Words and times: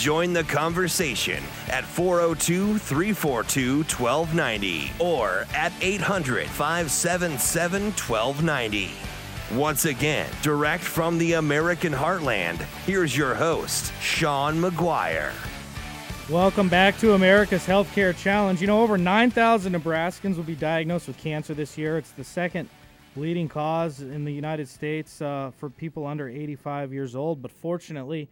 Join 0.00 0.32
the 0.32 0.44
conversation 0.44 1.44
at 1.68 1.84
402 1.84 2.78
342 2.78 3.80
1290 3.80 4.92
or 4.98 5.44
at 5.54 5.74
800 5.82 6.46
577 6.46 7.82
1290. 7.82 8.92
Once 9.52 9.84
again, 9.84 10.26
direct 10.40 10.82
from 10.82 11.18
the 11.18 11.34
American 11.34 11.92
heartland, 11.92 12.62
here's 12.86 13.14
your 13.14 13.34
host, 13.34 13.92
Sean 14.00 14.58
McGuire. 14.58 15.32
Welcome 16.30 16.70
back 16.70 16.96
to 17.00 17.12
America's 17.12 17.66
Healthcare 17.66 18.16
Challenge. 18.16 18.58
You 18.58 18.68
know, 18.68 18.80
over 18.80 18.96
9,000 18.96 19.74
Nebraskans 19.74 20.36
will 20.36 20.44
be 20.44 20.54
diagnosed 20.54 21.08
with 21.08 21.18
cancer 21.18 21.52
this 21.52 21.76
year. 21.76 21.98
It's 21.98 22.12
the 22.12 22.24
second 22.24 22.70
leading 23.16 23.50
cause 23.50 24.00
in 24.00 24.24
the 24.24 24.32
United 24.32 24.66
States 24.66 25.20
uh, 25.20 25.50
for 25.58 25.68
people 25.68 26.06
under 26.06 26.26
85 26.26 26.90
years 26.90 27.14
old. 27.14 27.42
But 27.42 27.52
fortunately, 27.52 28.30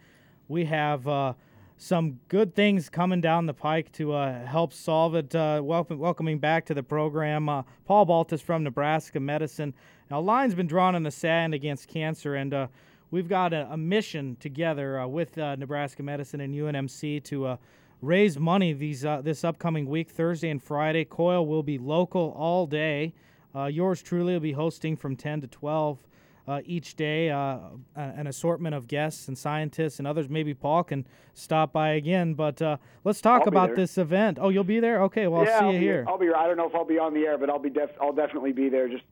we 0.49 0.65
have 0.65 1.07
uh, 1.07 1.35
some 1.79 2.19
good 2.27 2.55
things 2.55 2.91
coming 2.91 3.21
down 3.21 3.47
the 3.47 3.55
pike 3.55 3.91
to 3.93 4.13
uh, 4.13 4.45
help 4.45 4.73
solve 4.73 5.15
it. 5.15 5.33
Uh, 5.35 5.61
welcome, 5.63 5.99
welcoming 5.99 6.39
back 6.39 6.67
to 6.67 6.75
the 6.75 6.83
program, 6.83 7.49
uh, 7.49 7.63
Paul 7.87 8.05
Baltus 8.05 8.43
from 8.43 8.65
Nebraska 8.65 9.21
Medicine. 9.21 9.73
Now, 10.11 10.19
a 10.19 10.21
line's 10.21 10.57
been 10.57 10.67
drawn 10.67 10.97
in 10.97 11.05
the 11.05 11.11
sand 11.13 11.55
against 11.55 11.87
cancer, 11.87 12.35
and 12.35 12.53
uh, 12.53 12.67
we've 13.13 13.29
got 13.29 13.53
a, 13.53 13.69
a 13.71 13.77
mission 13.77 14.37
together 14.41 15.07
with 15.07 15.37
Nebraska 15.37 16.03
Medicine 16.03 16.41
and 16.41 16.53
UNMC 16.53 17.23
to 17.25 17.57
raise 18.03 18.39
money 18.39 18.73
these 18.73 19.03
this 19.03 19.45
upcoming 19.45 19.87
week, 19.87 20.11
Thursday 20.11 20.51
and 20.51 20.63
Friday. 20.63 21.05
KOIL 21.05 21.47
will 21.47 21.63
be 21.63 21.79
local 21.79 22.35
all 22.37 22.67
day. 22.67 23.15
Uh, 23.55 23.67
yours 23.67 24.03
truly 24.03 24.33
will 24.35 24.41
be 24.41 24.53
hosting 24.53 24.97
from 24.97 25.17
10 25.17 25.43
to 25.43 25.47
12 25.47 25.99
uh, 26.49 26.63
each 26.65 26.97
day, 26.97 27.31
uh, 27.31 27.59
an 27.95 28.27
assortment 28.27 28.75
of 28.75 28.89
guests 28.89 29.29
and 29.29 29.37
scientists 29.37 29.99
and 29.99 30.09
others. 30.09 30.31
Maybe 30.31 30.55
Paul 30.55 30.83
can 30.83 31.07
stop 31.35 31.75
by 31.75 31.91
again. 31.91 32.33
But 32.33 32.63
uh, 32.63 32.79
let's 33.05 33.21
talk 33.21 33.43
I'll 33.43 33.49
about 33.49 33.77
this 33.77 33.99
event. 33.99 34.39
Oh, 34.41 34.49
you'll 34.49 34.65
be 34.65 34.81
there? 34.81 35.03
Okay, 35.03 35.27
well, 35.27 35.45
yeah, 35.45 35.51
I'll 35.51 35.59
see 35.61 35.65
I'll 35.67 35.73
you 35.75 35.79
be, 35.79 35.85
here. 35.85 36.05
I'll 36.09 36.19
be 36.19 36.27
here. 36.27 36.37
I 36.37 36.47
don't 36.47 36.57
know 36.57 36.67
if 36.67 36.75
I'll 36.75 36.87
be 36.87 36.99
on 36.99 37.13
the 37.13 37.21
air, 37.21 37.37
but 37.37 37.51
I'll 37.51 37.59
be 37.59 37.69
def- 37.69 38.01
I'll 38.01 38.15
definitely 38.15 38.53
be 38.53 38.71
there, 38.71 38.89
just 38.89 39.05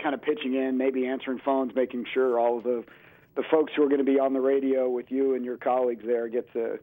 kind 0.00 0.14
of 0.14 0.22
pitching 0.22 0.54
in, 0.54 0.78
maybe 0.78 1.06
answering 1.06 1.40
phones, 1.44 1.74
making 1.74 2.06
sure 2.14 2.38
all 2.38 2.58
of 2.58 2.64
the 2.64 2.84
the 3.34 3.42
folks 3.50 3.72
who 3.76 3.82
are 3.82 3.88
going 3.88 3.98
to 3.98 4.04
be 4.04 4.18
on 4.18 4.32
the 4.32 4.40
radio 4.40 4.88
with 4.88 5.10
you 5.10 5.34
and 5.34 5.44
your 5.44 5.58
colleagues 5.58 6.04
there 6.06 6.26
get 6.28 6.50
to 6.52 6.78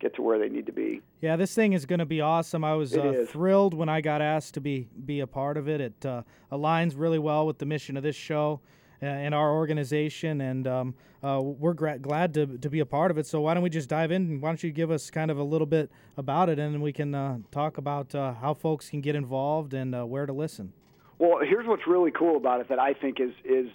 get 0.00 0.14
to 0.16 0.22
where 0.22 0.38
they 0.38 0.48
need 0.48 0.66
to 0.66 0.72
be. 0.72 1.00
Yeah, 1.20 1.36
this 1.36 1.54
thing 1.54 1.72
is 1.72 1.86
going 1.86 1.98
to 2.00 2.06
be 2.06 2.20
awesome. 2.20 2.62
I 2.62 2.74
was 2.74 2.96
uh, 2.96 3.24
thrilled 3.28 3.72
when 3.72 3.88
I 3.88 4.00
got 4.00 4.20
asked 4.20 4.54
to 4.54 4.60
be 4.60 4.88
be 5.06 5.20
a 5.20 5.26
part 5.28 5.56
of 5.56 5.68
it. 5.68 5.80
It 5.80 6.04
uh, 6.04 6.22
aligns 6.50 6.94
really 6.96 7.20
well 7.20 7.46
with 7.46 7.58
the 7.58 7.66
mission 7.66 7.96
of 7.96 8.02
this 8.02 8.16
show 8.16 8.60
and 9.00 9.34
our 9.34 9.52
organization, 9.52 10.40
and 10.40 10.66
um, 10.66 10.94
uh, 11.22 11.40
we're 11.42 11.72
gra- 11.72 11.98
glad 11.98 12.34
to, 12.34 12.58
to 12.58 12.70
be 12.70 12.80
a 12.80 12.86
part 12.86 13.10
of 13.10 13.18
it. 13.18 13.26
So 13.26 13.40
why 13.40 13.54
don't 13.54 13.62
we 13.62 13.70
just 13.70 13.88
dive 13.88 14.10
in? 14.10 14.40
Why 14.40 14.50
don't 14.50 14.62
you 14.62 14.70
give 14.70 14.90
us 14.90 15.10
kind 15.10 15.30
of 15.30 15.38
a 15.38 15.42
little 15.42 15.66
bit 15.66 15.90
about 16.16 16.48
it, 16.48 16.58
and 16.58 16.74
then 16.74 16.80
we 16.80 16.92
can 16.92 17.14
uh, 17.14 17.38
talk 17.50 17.78
about 17.78 18.14
uh, 18.14 18.34
how 18.34 18.54
folks 18.54 18.90
can 18.90 19.00
get 19.00 19.14
involved 19.14 19.74
and 19.74 20.08
where 20.08 20.26
to 20.26 20.32
listen. 20.32 20.72
Well, 21.18 21.38
here's 21.42 21.66
what's 21.66 21.86
really 21.86 22.10
cool 22.10 22.36
about 22.36 22.60
it 22.60 22.68
that 22.68 22.78
I 22.78 22.92
think 22.92 23.20
is 23.20 23.32
is 23.44 23.68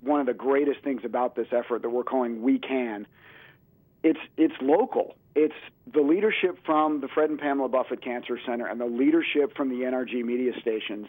one 0.00 0.20
of 0.20 0.26
the 0.26 0.34
greatest 0.34 0.80
things 0.84 1.00
about 1.04 1.34
this 1.34 1.48
effort 1.50 1.82
that 1.82 1.88
we're 1.88 2.04
calling 2.04 2.42
We 2.42 2.58
Can. 2.58 3.06
It's 4.02 4.20
it's 4.36 4.54
local 4.60 5.16
it's 5.34 5.54
the 5.92 6.00
leadership 6.00 6.58
from 6.64 7.00
the 7.00 7.08
Fred 7.08 7.30
and 7.30 7.38
Pamela 7.38 7.68
Buffett 7.68 8.02
Cancer 8.02 8.38
Center 8.46 8.66
and 8.66 8.80
the 8.80 8.86
leadership 8.86 9.56
from 9.56 9.68
the 9.68 9.84
NRG 9.84 10.24
media 10.24 10.52
stations 10.60 11.08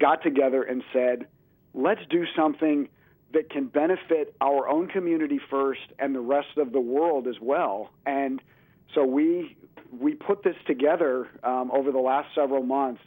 got 0.00 0.22
together 0.22 0.62
and 0.62 0.82
said, 0.92 1.26
let's 1.74 2.00
do 2.10 2.24
something 2.36 2.88
that 3.32 3.50
can 3.50 3.66
benefit 3.66 4.34
our 4.40 4.68
own 4.68 4.88
community 4.88 5.40
first 5.50 5.80
and 5.98 6.14
the 6.14 6.20
rest 6.20 6.56
of 6.56 6.72
the 6.72 6.80
world 6.80 7.28
as 7.28 7.36
well. 7.40 7.90
And 8.04 8.42
so 8.94 9.04
we 9.04 9.56
we 9.98 10.14
put 10.14 10.42
this 10.42 10.56
together 10.66 11.28
um, 11.42 11.70
over 11.72 11.90
the 11.92 11.98
last 11.98 12.28
several 12.34 12.62
months, 12.62 13.02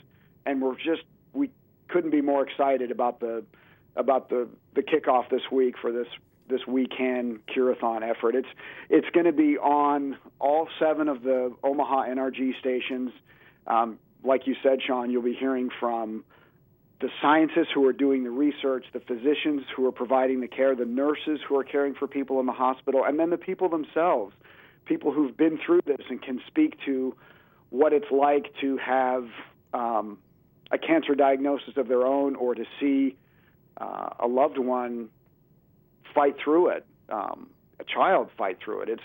and 0.46 0.62
we're 0.62 0.75
just 0.75 1.03
we 1.34 1.50
couldn't 1.90 2.12
be 2.12 2.22
more 2.22 2.47
excited 2.47 2.91
about 2.91 3.19
the 3.19 3.44
about 3.96 4.29
the 4.29 4.47
the 4.75 4.81
kickoff 4.81 5.30
this 5.30 5.44
week 5.51 5.75
for 5.81 5.91
this 5.91 6.07
this 6.50 6.62
We 6.68 6.88
Can 6.88 7.40
Curathon 7.53 8.07
effort. 8.07 8.35
It's 8.35 8.47
it's 8.90 9.09
going 9.13 9.25
to 9.25 9.34
be 9.34 9.57
on 9.57 10.18
all 10.40 10.68
seven 10.80 11.07
of 11.07 11.24
the 11.24 11.53
Omaha 11.63 12.06
NRG 12.06 12.59
stations. 12.59 13.12
Um, 13.68 14.00
like 14.24 14.47
you 14.47 14.56
said, 14.63 14.80
Sean, 14.85 15.09
you'll 15.09 15.22
be 15.22 15.35
hearing 15.38 15.69
from 15.80 16.24
the 17.03 17.09
scientists 17.22 17.68
who 17.75 17.86
are 17.86 17.91
doing 17.91 18.24
the 18.24 18.30
research, 18.30 18.86
the 18.94 19.02
physicians 19.02 19.64
who 19.75 19.86
are 19.86 19.91
providing 19.91 20.40
the 20.40 20.47
care, 20.47 20.74
the 20.74 20.86
nurses 20.86 21.38
who 21.46 21.58
are 21.58 21.64
caring 21.66 21.94
for 21.94 22.08
people 22.08 22.40
in 22.40 22.46
the 22.46 22.53
hospital, 22.53 23.03
and 23.03 23.19
then 23.19 23.30
the 23.30 23.38
people 23.38 23.68
themselves, 23.68 24.34
people 24.86 25.12
who've 25.12 25.36
been 25.36 25.59
through 25.66 25.81
this 25.86 26.00
and 26.09 26.22
can 26.22 26.40
speak 26.47 26.78
to 26.86 27.13
what 27.72 27.92
it's 27.92 28.09
like 28.09 28.46
to 28.62 28.78
have 28.78 29.25
um, 29.74 30.18
a 30.72 30.78
cancer 30.78 31.13
diagnosis 31.13 31.75
of 31.75 31.90
their 31.90 32.08
own 32.08 32.38
or 32.38 32.56
to 32.56 32.63
see 32.80 33.18
uh, 33.81 34.12
a 34.22 34.28
loved 34.28 34.58
one 34.58 35.09
fight 36.16 36.38
through 36.42 36.69
it, 36.69 36.86
um, 37.09 37.50
a 37.81 37.84
child 37.84 38.30
fight 38.38 38.59
through 38.63 38.80
it. 38.80 38.88
It's 38.88 39.03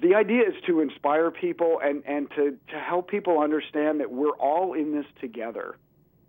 the 0.00 0.14
idea 0.14 0.44
is 0.48 0.54
to 0.66 0.80
inspire 0.80 1.30
people 1.30 1.80
and, 1.84 2.02
and 2.06 2.30
to, 2.30 2.56
to 2.72 2.78
help 2.78 3.10
people 3.10 3.40
understand 3.40 4.00
that 4.00 4.10
we're 4.10 4.38
all 4.38 4.72
in 4.72 4.94
this 4.94 5.04
together. 5.20 5.76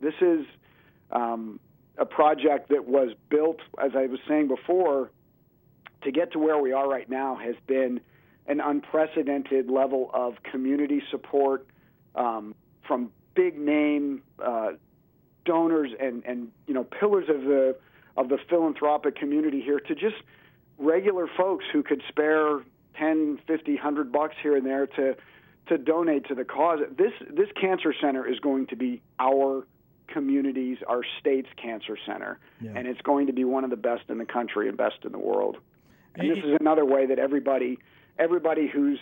This 0.02 0.16
is 0.20 0.46
um, 1.12 1.60
a 1.98 2.06
project 2.06 2.70
that 2.70 2.86
was 2.86 3.10
built, 3.30 3.60
as 3.84 3.92
I 3.96 4.08
was 4.08 4.20
saying 4.28 4.48
before, 4.48 5.12
to 6.04 6.12
get 6.12 6.32
to 6.34 6.40
where 6.40 6.58
we 6.58 6.74
are 6.74 6.90
right 6.90 7.10
now 7.10 7.36
has 7.36 7.56
been 7.68 8.02
an 8.48 8.60
unprecedented 8.60 9.70
level 9.70 10.10
of 10.14 10.42
community 10.44 11.02
support 11.12 11.68
um, 12.16 12.56
from 12.88 13.12
big 13.36 13.58
name 13.58 14.24
uh, 14.44 14.72
donors 15.46 15.92
and, 16.00 16.24
and 16.26 16.50
you 16.68 16.74
know 16.74 16.84
pillars 16.84 17.26
of 17.30 17.44
the 17.44 17.76
of 18.18 18.30
the 18.30 18.38
philanthropic 18.50 19.16
community 19.16 19.62
here 19.62 19.80
to 19.80 19.96
just 19.96 20.18
regular 20.78 21.28
folks 21.38 21.66
who 21.72 21.82
could 21.82 22.02
spare 22.10 22.62
10, 22.98 23.40
50, 23.48 23.76
100 23.76 24.12
bucks 24.12 24.36
here 24.42 24.56
and 24.56 24.66
there 24.66 24.88
to 24.88 25.16
to 25.68 25.78
donate 25.78 26.28
to 26.28 26.36
the 26.36 26.44
cause. 26.44 26.80
This 26.98 27.14
this 27.30 27.50
cancer 27.60 27.94
center 28.02 28.28
is 28.28 28.40
going 28.40 28.68
to 28.68 28.76
be 28.76 29.02
our 29.20 29.66
community's, 30.12 30.78
our 30.88 31.02
state's 31.20 31.50
cancer 31.62 31.98
center, 32.06 32.40
yeah. 32.60 32.72
and 32.76 32.88
it's 32.88 33.02
going 33.02 33.28
to 33.28 33.34
be 33.34 33.44
one 33.44 33.64
of 33.64 33.70
the 33.70 33.76
best 33.76 34.04
in 34.10 34.18
the 34.18 34.26
country 34.26 34.68
and 34.68 34.78
best 34.78 34.98
in 35.04 35.12
the 35.12 35.20
world. 35.20 35.58
And 36.16 36.30
this 36.30 36.40
is 36.40 36.58
another 36.60 36.86
way 36.86 37.06
that 37.06 37.20
everybody 37.20 37.80
everybody 38.20 38.68
who's 38.68 39.00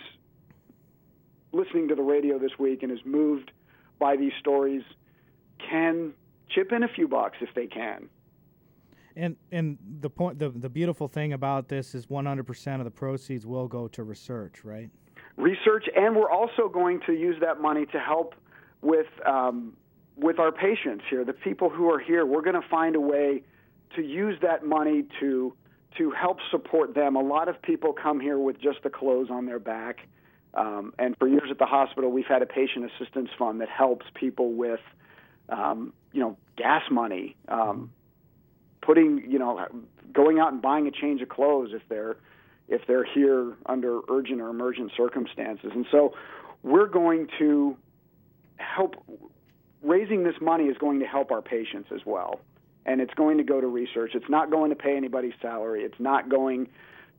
listening 1.52 1.88
to 1.88 1.94
the 1.94 2.02
radio 2.02 2.38
this 2.38 2.52
week 2.58 2.82
and 2.82 2.92
is 2.92 3.00
moved 3.04 3.50
by 3.98 4.16
these 4.16 4.32
stories 4.38 4.82
can 5.68 6.12
chip 6.48 6.72
in 6.72 6.82
a 6.82 6.88
few 6.88 7.08
bucks 7.08 7.38
if 7.40 7.48
they 7.54 7.66
can. 7.66 8.08
And 9.16 9.36
and 9.50 9.76
the 10.00 10.10
point 10.10 10.38
the 10.38 10.50
the 10.50 10.68
beautiful 10.68 11.08
thing 11.08 11.32
about 11.32 11.68
this 11.68 11.94
is 11.94 12.06
100% 12.06 12.78
of 12.78 12.84
the 12.84 12.90
proceeds 12.90 13.44
will 13.44 13.66
go 13.66 13.88
to 13.88 14.04
research, 14.04 14.64
right? 14.64 14.88
Research, 15.36 15.86
and 15.96 16.14
we're 16.14 16.30
also 16.30 16.68
going 16.68 17.00
to 17.06 17.12
use 17.12 17.36
that 17.40 17.60
money 17.60 17.86
to 17.86 17.98
help 17.98 18.34
with 18.82 19.06
um, 19.26 19.76
with 20.20 20.38
our 20.38 20.52
patients 20.52 21.04
here, 21.08 21.24
the 21.24 21.32
people 21.32 21.70
who 21.70 21.90
are 21.90 21.98
here. 21.98 22.24
We're 22.26 22.42
going 22.42 22.60
to 22.60 22.68
find 22.68 22.94
a 22.94 23.00
way 23.00 23.42
to 23.96 24.02
use 24.02 24.38
that 24.42 24.64
money 24.64 25.04
to 25.20 25.54
to 25.98 26.12
help 26.12 26.38
support 26.52 26.94
them. 26.94 27.16
A 27.16 27.20
lot 27.20 27.48
of 27.48 27.60
people 27.62 27.92
come 27.92 28.20
here 28.20 28.38
with 28.38 28.60
just 28.60 28.82
the 28.84 28.90
clothes 28.90 29.28
on 29.28 29.46
their 29.46 29.58
back. 29.58 30.06
Um, 30.54 30.94
and 31.00 31.16
for 31.18 31.26
years 31.26 31.48
at 31.50 31.58
the 31.58 31.66
hospital, 31.66 32.12
we've 32.12 32.26
had 32.26 32.42
a 32.42 32.46
patient 32.46 32.90
assistance 32.92 33.28
fund 33.36 33.60
that 33.60 33.68
helps 33.68 34.06
people 34.14 34.52
with, 34.52 34.80
um, 35.48 35.92
you 36.12 36.20
know, 36.20 36.36
gas 36.56 36.82
money, 36.92 37.34
um, 37.48 37.90
putting, 38.82 39.28
you 39.28 39.38
know, 39.38 39.66
going 40.12 40.38
out 40.38 40.52
and 40.52 40.62
buying 40.62 40.86
a 40.86 40.92
change 40.92 41.22
of 41.22 41.28
clothes 41.28 41.70
if 41.72 41.82
they're 41.88 42.16
if 42.68 42.82
they're 42.86 43.04
here 43.04 43.56
under 43.66 44.00
urgent 44.08 44.40
or 44.40 44.48
emergent 44.48 44.92
circumstances. 44.96 45.72
And 45.74 45.86
so 45.90 46.14
we're 46.62 46.86
going 46.86 47.26
to 47.40 47.76
help 48.58 48.94
raising 49.82 50.24
this 50.24 50.34
money 50.40 50.64
is 50.64 50.76
going 50.78 51.00
to 51.00 51.06
help 51.06 51.30
our 51.30 51.42
patients 51.42 51.90
as 51.94 52.00
well. 52.04 52.40
And 52.86 53.00
it's 53.00 53.14
going 53.14 53.38
to 53.38 53.44
go 53.44 53.60
to 53.60 53.66
research. 53.66 54.12
It's 54.14 54.28
not 54.28 54.50
going 54.50 54.70
to 54.70 54.76
pay 54.76 54.96
anybody's 54.96 55.34
salary. 55.40 55.82
It's 55.82 56.00
not 56.00 56.28
going 56.28 56.68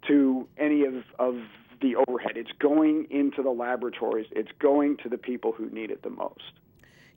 to 0.07 0.47
any 0.57 0.85
of, 0.85 0.95
of 1.19 1.35
the 1.81 1.95
overhead. 1.95 2.33
It's 2.35 2.51
going 2.59 3.07
into 3.09 3.43
the 3.43 3.51
laboratories. 3.51 4.27
It's 4.31 4.51
going 4.59 4.97
to 5.03 5.09
the 5.09 5.17
people 5.17 5.51
who 5.51 5.69
need 5.69 5.91
it 5.91 6.01
the 6.03 6.09
most. 6.09 6.53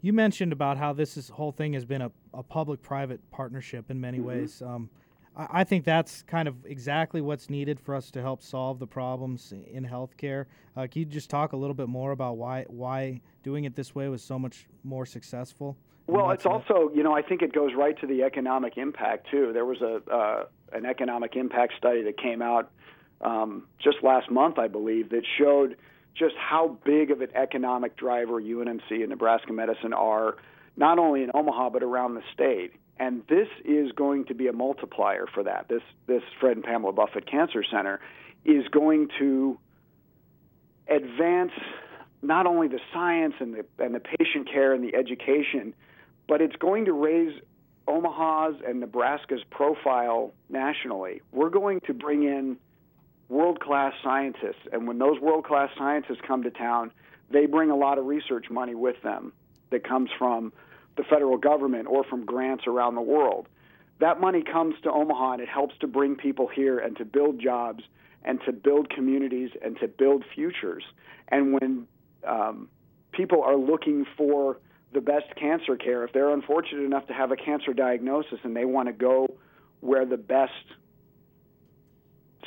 You 0.03 0.13
mentioned 0.13 0.53
about 0.53 0.77
how 0.77 0.93
this 0.93 1.17
is, 1.17 1.31
whole 1.31 1.53
thing 1.53 1.73
has 1.73 1.87
been 1.87 2.03
a, 2.03 2.13
a 2.35 2.43
public-private 2.43 3.31
partnership 3.31 3.91
in 3.91 4.01
many 4.01 4.19
mm-hmm. 4.19 4.27
ways. 4.27 4.61
Um, 4.61 4.91
I, 5.37 5.47
I, 5.51 5.65
think 5.65 5.85
that's 5.85 6.23
kind 6.23 6.49
of 6.49 6.65
exactly 6.67 7.21
what's 7.21 7.51
needed 7.51 7.81
for 7.81 7.95
us 7.95 8.11
to 8.13 8.23
help 8.23 8.43
solve 8.43 8.79
the 8.79 8.87
problems 8.87 9.53
in 9.53 9.85
healthcare. 9.85 10.47
Uh, 10.77 10.87
can 10.91 11.01
you 11.01 11.05
just 11.05 11.31
talk 11.31 11.53
a 11.53 11.57
little 11.57 11.75
bit 11.75 11.89
more 11.89 12.13
about 12.13 12.37
why 12.37 12.65
why 12.69 13.21
doing 13.43 13.65
it 13.65 13.75
this 13.75 13.95
way 13.95 14.09
was 14.09 14.23
so 14.23 14.39
much 14.39 14.67
more 14.83 15.07
successful? 15.07 15.77
Well, 16.07 16.31
it's 16.33 16.45
also, 16.45 16.91
you 16.95 17.03
know, 17.03 17.15
I 17.15 17.23
think 17.23 17.41
it 17.41 17.55
goes 17.55 17.73
right 17.75 17.99
to 18.01 18.07
the 18.07 18.25
economic 18.25 18.77
impact 18.77 19.29
too. 19.31 19.53
There 19.55 19.65
was 19.65 19.81
a 19.81 20.03
uh, 20.13 20.45
an 20.73 20.85
economic 20.85 21.37
impact 21.37 21.75
study 21.79 22.03
that 22.03 22.19
came 22.19 22.43
out 22.43 22.71
um, 23.21 23.65
just 23.83 24.03
last 24.03 24.31
month, 24.31 24.59
I 24.59 24.69
believe, 24.69 25.11
that 25.11 25.23
showed 25.39 25.77
just 26.15 26.35
how 26.37 26.79
big 26.85 27.11
of 27.11 27.23
an 27.23 27.31
economic 27.35 27.97
driver 27.97 28.41
UNMC 28.41 28.91
and 28.91 29.09
Nebraska 29.09 29.53
Medicine 29.53 29.93
are, 29.93 30.37
not 30.77 30.99
only 30.99 31.23
in 31.23 31.31
Omaha 31.35 31.71
but 31.71 31.83
around 31.83 32.15
the 32.15 32.23
state. 32.33 32.73
And 32.99 33.23
this 33.29 33.49
is 33.65 33.93
going 33.93 34.27
to 34.27 34.35
be 34.35 34.47
a 34.47 34.53
multiplier 34.53 35.27
for 35.27 35.43
that. 35.43 35.67
This 35.69 35.83
this 36.07 36.23
Fred 36.41 36.57
and 36.57 36.65
Pamela 36.65 36.93
Buffett 36.93 37.27
Cancer 37.27 37.65
Center 37.65 38.01
is 38.45 38.67
going 38.69 39.09
to 39.19 39.59
advance 40.89 41.53
not 42.23 42.47
only 42.47 42.69
the 42.69 42.81
science 42.93 43.35
and 43.41 43.55
the 43.55 43.85
and 43.85 43.95
the 43.95 44.01
patient 44.01 44.49
care 44.51 44.73
and 44.73 44.85
the 44.85 44.95
education, 44.95 45.75
but 46.29 46.41
it's 46.41 46.57
going 46.57 46.85
to 46.85 46.93
raise 46.93 47.41
Omaha's 47.87 48.57
and 48.67 48.81
Nebraska's 48.81 49.43
profile 49.51 50.33
nationally. 50.49 51.21
We're 51.33 51.51
going 51.51 51.81
to 51.87 51.95
bring 51.95 52.23
in 52.23 52.57
world 53.29 53.61
class 53.61 53.93
scientists. 54.03 54.67
And 54.73 54.87
when 54.87 54.99
those 54.99 55.21
world 55.21 55.45
class 55.45 55.71
scientists 55.77 56.21
come 56.27 56.43
to 56.45 56.51
town, 56.51 56.93
they 57.31 57.47
bring 57.47 57.71
a 57.71 57.77
lot 57.77 57.99
of 57.99 58.07
research 58.07 58.51
money 58.51 58.75
with 58.75 59.01
them 59.03 59.33
that 59.71 59.87
comes 59.87 60.11
from 60.19 60.53
the 60.97 61.05
federal 61.05 61.37
government 61.37 61.87
or 61.89 62.05
from 62.05 62.25
grants 62.25 62.65
around 62.67 62.95
the 62.95 63.03
world. 63.03 63.49
That 64.01 64.21
money 64.21 64.43
comes 64.43 64.75
to 64.83 64.91
Omaha 64.91 65.35
and 65.35 65.43
it 65.43 65.49
helps 65.49 65.77
to 65.79 65.87
bring 65.87 66.17
people 66.17 66.49
here 66.49 66.79
and 66.79 66.97
to 66.97 67.05
build 67.05 67.41
jobs 67.41 67.85
and 68.25 68.41
to 68.47 68.53
build 68.53 68.91
communities 68.91 69.51
and 69.63 69.79
to 69.81 69.89
build 69.89 70.25
futures. 70.35 70.85
And 71.29 71.53
when 71.53 71.87
um, 72.27 72.69
people 73.13 73.43
are 73.43 73.57
looking 73.57 74.07
for 74.17 74.59
the 74.93 75.01
best 75.01 75.35
cancer 75.37 75.77
care, 75.77 76.05
if 76.05 76.13
they're 76.13 76.31
unfortunate 76.31 76.85
enough 76.85 77.07
to 77.09 77.13
have 77.13 77.33
a 77.33 77.37
cancer 77.37 77.73
diagnosis 77.73 78.39
and 78.43 78.57
they 78.57 78.65
want 78.65 78.89
to 78.89 78.93
go 78.93 79.27
where 79.81 80.07
the 80.07 80.17
best 80.17 80.53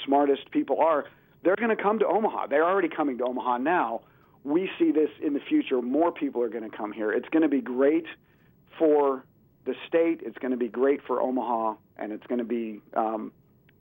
smartest 0.05 0.49
people 0.51 0.79
are, 0.79 1.05
they're 1.43 1.55
going 1.55 1.75
to 1.75 1.81
come 1.81 1.99
to 1.99 2.07
Omaha. 2.07 2.47
They're 2.47 2.65
already 2.65 2.89
coming 2.89 3.17
to 3.19 3.25
Omaha 3.25 3.59
now. 3.59 4.01
We 4.43 4.69
see 4.79 4.91
this 4.91 5.09
in 5.21 5.33
the 5.33 5.39
future. 5.39 5.81
More 5.81 6.11
people 6.11 6.41
are 6.41 6.49
going 6.49 6.69
to 6.69 6.75
come 6.75 6.91
here. 6.91 7.11
It's 7.11 7.29
going 7.29 7.43
to 7.43 7.49
be 7.49 7.61
great 7.61 8.05
for 8.77 9.25
the 9.65 9.75
state. 9.87 10.21
It's 10.23 10.37
going 10.37 10.51
to 10.51 10.57
be 10.57 10.67
great 10.67 11.01
for 11.05 11.21
Omaha, 11.21 11.75
and 11.97 12.11
it's 12.11 12.25
going 12.27 12.39
to 12.39 12.45
be 12.45 12.81
um, 12.95 13.31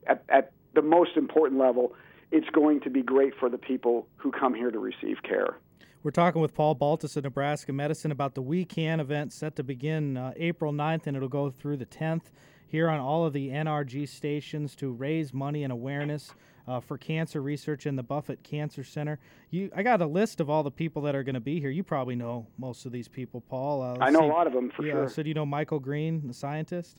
at, 0.05 0.23
at 0.29 0.51
the 0.73 0.81
most 0.81 1.17
important 1.17 1.59
level. 1.59 1.93
It's 2.31 2.49
going 2.49 2.81
to 2.81 2.89
be 2.89 3.01
great 3.01 3.33
for 3.39 3.49
the 3.49 3.57
people 3.57 4.07
who 4.17 4.31
come 4.31 4.53
here 4.53 4.69
to 4.69 4.79
receive 4.79 5.23
care. 5.23 5.57
We're 6.03 6.11
talking 6.11 6.41
with 6.41 6.53
Paul 6.53 6.75
Baltus 6.75 7.17
of 7.17 7.23
Nebraska 7.23 7.73
Medicine 7.73 8.11
about 8.11 8.35
the 8.35 8.41
We 8.41 8.65
Can 8.65 8.99
event 8.99 9.33
set 9.33 9.55
to 9.55 9.63
begin 9.63 10.15
uh, 10.15 10.31
April 10.37 10.71
9th, 10.71 11.07
and 11.07 11.17
it'll 11.17 11.27
go 11.27 11.49
through 11.49 11.77
the 11.77 11.87
10th 11.87 12.25
here 12.67 12.87
on 12.87 12.99
all 12.99 13.25
of 13.25 13.33
the 13.33 13.49
NRG 13.49 14.07
stations 14.07 14.75
to 14.75 14.91
raise 14.91 15.33
money 15.33 15.63
and 15.63 15.73
awareness 15.73 16.33
uh, 16.67 16.79
for 16.79 16.99
cancer 16.99 17.41
research 17.41 17.87
in 17.87 17.95
the 17.95 18.03
Buffett 18.03 18.43
Cancer 18.43 18.83
Center. 18.83 19.17
You, 19.49 19.71
I 19.75 19.81
got 19.81 19.99
a 20.01 20.05
list 20.05 20.39
of 20.39 20.51
all 20.51 20.61
the 20.61 20.71
people 20.71 21.01
that 21.01 21.15
are 21.15 21.23
going 21.23 21.33
to 21.33 21.41
be 21.41 21.59
here. 21.59 21.71
You 21.71 21.83
probably 21.83 22.15
know 22.15 22.45
most 22.59 22.85
of 22.85 22.91
these 22.91 23.07
people, 23.07 23.41
Paul. 23.41 23.81
Uh, 23.81 23.97
I 23.99 24.11
know 24.11 24.19
see. 24.19 24.25
a 24.25 24.29
lot 24.29 24.45
of 24.45 24.53
them 24.53 24.71
for 24.75 24.85
yeah, 24.85 24.93
sure. 24.93 25.09
So 25.09 25.23
do 25.23 25.29
you 25.29 25.35
know 25.35 25.47
Michael 25.47 25.79
Green, 25.79 26.27
the 26.27 26.33
scientist? 26.33 26.95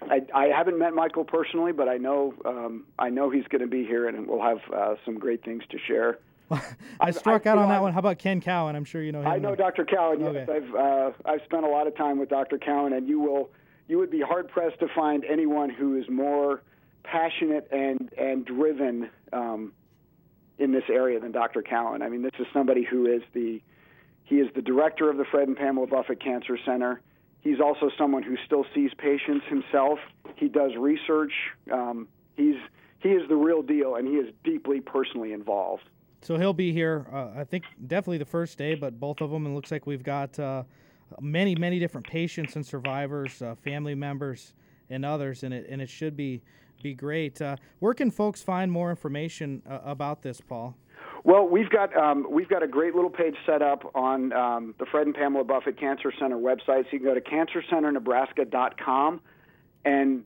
I, 0.00 0.22
I 0.34 0.46
haven't 0.46 0.78
met 0.78 0.94
Michael 0.94 1.24
personally, 1.24 1.72
but 1.72 1.88
I 1.88 1.98
know 1.98 2.34
um, 2.46 2.86
I 2.98 3.10
know 3.10 3.28
he's 3.28 3.46
going 3.48 3.60
to 3.60 3.68
be 3.68 3.84
here, 3.84 4.08
and 4.08 4.26
we'll 4.26 4.42
have 4.42 4.60
uh, 4.74 4.94
some 5.04 5.18
great 5.18 5.44
things 5.44 5.62
to 5.70 5.78
share. 5.78 6.18
I 7.00 7.10
struck 7.10 7.46
out 7.46 7.58
on 7.58 7.68
that 7.68 7.82
one. 7.82 7.92
How 7.92 7.98
about 7.98 8.18
Ken 8.18 8.40
Cowan? 8.40 8.76
I'm 8.76 8.84
sure 8.84 9.02
you 9.02 9.12
know 9.12 9.20
him. 9.20 9.28
I 9.28 9.38
know 9.38 9.54
Dr. 9.54 9.84
Cowan. 9.84 10.20
Yes, 10.20 10.48
okay. 10.48 10.52
I've 10.52 10.74
uh, 10.74 11.10
I've 11.24 11.42
spent 11.44 11.64
a 11.64 11.68
lot 11.68 11.86
of 11.86 11.96
time 11.96 12.18
with 12.18 12.28
Dr. 12.28 12.58
Cowan, 12.58 12.92
and 12.92 13.08
you 13.08 13.20
will 13.20 13.50
you 13.88 13.98
would 13.98 14.10
be 14.10 14.20
hard 14.20 14.48
pressed 14.48 14.80
to 14.80 14.88
find 14.94 15.24
anyone 15.24 15.70
who 15.70 15.96
is 15.96 16.08
more 16.08 16.62
passionate 17.04 17.68
and 17.72 18.12
and 18.16 18.44
driven 18.44 19.10
um, 19.32 19.72
in 20.58 20.72
this 20.72 20.84
area 20.88 21.18
than 21.20 21.32
Dr. 21.32 21.62
Cowan. 21.62 22.02
I 22.02 22.08
mean, 22.08 22.22
this 22.22 22.32
is 22.38 22.46
somebody 22.52 22.84
who 22.84 23.06
is 23.06 23.22
the 23.32 23.60
he 24.24 24.36
is 24.36 24.48
the 24.54 24.62
director 24.62 25.10
of 25.10 25.16
the 25.16 25.24
Fred 25.24 25.48
and 25.48 25.56
Pamela 25.56 25.86
Buffett 25.86 26.20
Cancer 26.22 26.58
Center. 26.64 27.00
He's 27.40 27.60
also 27.60 27.90
someone 27.98 28.22
who 28.22 28.36
still 28.46 28.64
sees 28.74 28.92
patients 28.96 29.44
himself. 29.48 29.98
He 30.36 30.48
does 30.48 30.72
research. 30.76 31.32
Um, 31.70 32.08
he's 32.36 32.56
he 33.00 33.10
is 33.10 33.28
the 33.28 33.36
real 33.36 33.62
deal, 33.62 33.96
and 33.96 34.06
he 34.06 34.14
is 34.14 34.32
deeply 34.44 34.80
personally 34.80 35.32
involved. 35.32 35.82
So 36.22 36.38
he'll 36.38 36.52
be 36.52 36.72
here. 36.72 37.06
Uh, 37.12 37.40
I 37.40 37.44
think 37.44 37.64
definitely 37.86 38.18
the 38.18 38.24
first 38.24 38.56
day, 38.56 38.74
but 38.74 38.98
both 38.98 39.20
of 39.20 39.30
them. 39.30 39.46
It 39.46 39.50
looks 39.50 39.70
like 39.70 39.86
we've 39.86 40.02
got. 40.02 40.38
Uh, 40.38 40.64
many, 41.20 41.54
many 41.54 41.78
different 41.78 42.06
patients 42.06 42.56
and 42.56 42.64
survivors, 42.64 43.42
uh, 43.42 43.54
family 43.56 43.94
members, 43.94 44.54
and 44.90 45.04
others, 45.04 45.42
and 45.42 45.54
it 45.54 45.66
and 45.68 45.82
it 45.82 45.88
should 45.88 46.16
be 46.16 46.42
be 46.82 46.94
great. 46.94 47.40
Uh, 47.40 47.56
where 47.78 47.94
can 47.94 48.10
folks 48.10 48.42
find 48.42 48.70
more 48.70 48.90
information 48.90 49.62
uh, 49.68 49.80
about 49.84 50.22
this, 50.22 50.40
Paul? 50.40 50.76
Well, 51.24 51.46
we've 51.46 51.70
got 51.70 51.96
um, 51.96 52.26
we've 52.30 52.48
got 52.48 52.62
a 52.62 52.66
great 52.66 52.94
little 52.94 53.10
page 53.10 53.36
set 53.46 53.62
up 53.62 53.90
on 53.94 54.32
um, 54.32 54.74
the 54.78 54.86
Fred 54.86 55.06
and 55.06 55.14
Pamela 55.14 55.44
Buffett 55.44 55.78
Cancer 55.78 56.12
Center 56.18 56.36
website. 56.36 56.84
So 56.84 56.88
you 56.92 56.98
can 56.98 57.04
go 57.04 57.14
to 57.14 57.20
cancercenternebraska.com, 57.20 59.20
and 59.84 60.24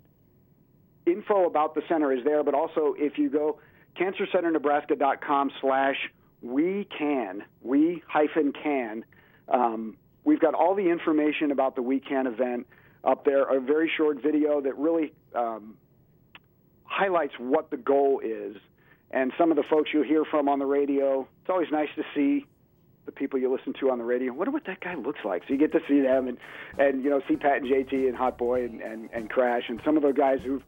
info 1.07 1.47
about 1.47 1.75
the 1.75 1.83
center 1.89 2.13
is 2.13 2.25
there. 2.25 2.43
But 2.43 2.55
also, 2.55 2.95
if 2.99 3.19
you 3.19 3.31
go 3.31 3.59
cancercenternebraska.com 3.99 5.53
slash 5.61 5.97
we 6.43 6.87
can 6.99 7.43
we 7.63 8.03
hyphen 8.07 8.53
can 8.53 9.05
um, 9.49 9.97
We've 10.27 10.41
got 10.41 10.55
all 10.55 10.75
the 10.75 10.91
information 10.91 11.53
about 11.53 11.77
the 11.77 11.83
We 11.83 12.01
Can 12.01 12.27
event 12.27 12.67
up 13.05 13.25
there, 13.25 13.45
a 13.45 13.61
very 13.61 13.91
short 13.97 14.21
video 14.21 14.61
that 14.61 14.77
really 14.77 15.13
um, 15.37 15.77
highlights 16.83 17.35
what 17.39 17.71
the 17.71 17.77
goal 17.77 18.21
is. 18.25 18.57
And 19.13 19.33
some 19.39 19.53
of 19.53 19.57
the 19.57 19.63
folks 19.63 19.91
you'll 19.95 20.03
hear 20.03 20.25
from 20.25 20.49
on 20.49 20.59
the 20.59 20.67
radio, 20.67 21.29
it's 21.41 21.49
always 21.49 21.69
nice 21.71 21.91
to 21.95 22.03
see 22.13 22.45
the 23.05 23.13
people 23.13 23.39
you 23.39 23.53
listen 23.53 23.73
to 23.79 23.93
on 23.93 23.99
the 23.99 24.05
radio. 24.05 24.33
Wonder 24.33 24.51
what 24.51 24.65
that 24.67 24.81
guy 24.81 24.97
looks 24.97 25.21
like. 25.25 25.45
So 25.47 25.53
you 25.53 25.61
get 25.61 25.71
to 25.71 25.81
see 25.87 26.01
them 26.01 26.27
and, 26.27 26.39
and 26.77 27.05
you 27.05 27.11
know, 27.11 27.23
see 27.29 27.37
Pat 27.37 27.59
and 27.59 27.67
JT 27.67 27.93
and 27.93 28.17
Hot 28.17 28.37
Boy 28.37 28.65
and, 28.65 28.81
and, 28.81 29.09
and 29.13 29.31
Crash 29.31 29.69
and 29.69 29.81
some 29.85 29.97
of 29.97 30.03
the 30.03 30.11
guys 30.11 30.41
who've, 30.45 30.65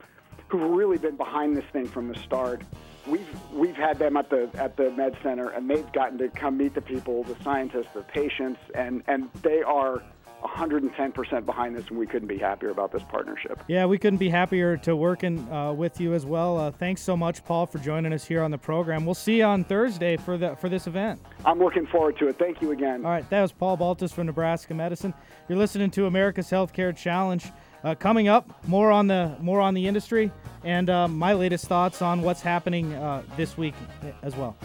who've 0.46 0.70
really 0.70 0.98
been 0.98 1.16
behind 1.16 1.56
this 1.56 1.64
thing 1.72 1.88
from 1.88 2.06
the 2.06 2.14
start 2.20 2.62
we've 3.08 3.52
we've 3.52 3.76
had 3.76 3.98
them 3.98 4.16
at 4.16 4.30
the 4.30 4.50
at 4.54 4.76
the 4.76 4.90
med 4.92 5.16
center, 5.22 5.48
and 5.50 5.68
they've 5.68 5.90
gotten 5.92 6.18
to 6.18 6.28
come 6.28 6.56
meet 6.56 6.74
the 6.74 6.80
people, 6.80 7.24
the 7.24 7.36
scientists, 7.42 7.88
the 7.94 8.02
patients, 8.02 8.60
and 8.74 9.02
and 9.06 9.30
they 9.42 9.62
are 9.62 10.02
110% 10.42 11.44
behind 11.46 11.76
this, 11.76 11.84
and 11.88 11.98
we 11.98 12.06
couldn't 12.06 12.28
be 12.28 12.38
happier 12.38 12.70
about 12.70 12.92
this 12.92 13.02
partnership. 13.08 13.60
Yeah, 13.66 13.86
we 13.86 13.98
couldn't 13.98 14.18
be 14.18 14.28
happier 14.28 14.76
to 14.78 14.94
working 14.94 15.50
uh, 15.50 15.72
with 15.72 16.00
you 16.00 16.14
as 16.14 16.24
well. 16.24 16.58
Uh, 16.58 16.70
thanks 16.70 17.02
so 17.02 17.16
much, 17.16 17.44
Paul, 17.44 17.66
for 17.66 17.78
joining 17.78 18.12
us 18.12 18.24
here 18.24 18.42
on 18.42 18.50
the 18.50 18.58
program. 18.58 19.04
We'll 19.04 19.14
see 19.14 19.38
you 19.38 19.44
on 19.44 19.64
Thursday 19.64 20.16
for 20.16 20.38
the 20.38 20.54
for 20.56 20.68
this 20.68 20.86
event. 20.86 21.20
I'm 21.44 21.58
looking 21.58 21.86
forward 21.86 22.18
to 22.18 22.28
it. 22.28 22.38
Thank 22.38 22.62
you 22.62 22.70
again. 22.70 23.04
All 23.04 23.10
right, 23.10 23.28
that 23.30 23.42
was 23.42 23.52
Paul 23.52 23.76
Baltus 23.76 24.12
from 24.12 24.26
Nebraska 24.26 24.74
Medicine. 24.74 25.12
You're 25.48 25.58
listening 25.58 25.90
to 25.92 26.06
America's 26.06 26.50
Healthcare 26.50 26.96
Challenge. 26.96 27.50
Uh, 27.84 27.94
coming 27.94 28.26
up, 28.28 28.48
more 28.66 28.90
on 28.90 29.06
the 29.06 29.36
more 29.40 29.60
on 29.60 29.72
the 29.74 29.86
industry 29.86 30.32
and 30.64 30.90
uh, 30.90 31.06
my 31.06 31.32
latest 31.32 31.66
thoughts 31.66 32.02
on 32.02 32.22
what's 32.22 32.40
happening 32.40 32.92
uh, 32.94 33.22
this 33.36 33.56
week 33.56 33.74
as 34.22 34.34
well. 34.34 34.56